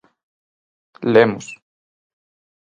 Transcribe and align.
Lemos. 1.13 1.47